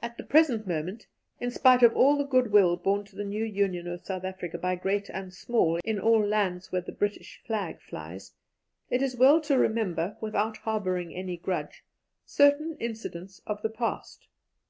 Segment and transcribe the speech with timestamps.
[0.00, 1.08] At the present moment,
[1.38, 4.56] in spite of all the good will borne to the new Union of South Africa
[4.56, 8.32] by great and small in all lands where the British flag flies,
[8.88, 11.84] it is well to remember, without harbouring any grudge,
[12.24, 14.26] certain incidents of the past.